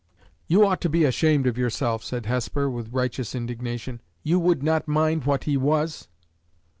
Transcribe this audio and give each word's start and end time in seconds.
"You 0.47 0.65
ought 0.65 0.81
to 0.81 0.89
be 0.89 1.03
ashamed 1.05 1.45
of 1.45 1.59
yourself," 1.59 2.03
said 2.03 2.25
Hesper, 2.25 2.67
with 2.71 2.91
righteous 2.91 3.35
indignation. 3.35 4.01
"_You 4.25 4.39
would 4.41 4.63
not 4.63 4.87
mind 4.87 5.25
what 5.25 5.43
he 5.43 5.57
was! 5.57 6.07